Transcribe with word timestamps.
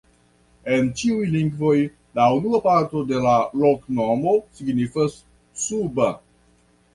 En 0.75 0.87
ĉiuj 1.01 1.27
lingvoj 1.33 1.73
la 2.19 2.25
unua 2.37 2.61
parto 2.63 3.03
de 3.11 3.19
la 3.27 3.35
loknomo 3.65 4.35
signifas: 4.63 5.21
suba. 5.67 6.11